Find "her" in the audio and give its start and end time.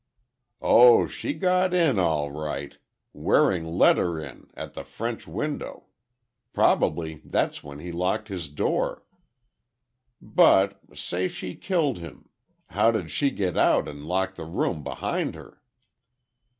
3.99-4.19, 15.35-15.61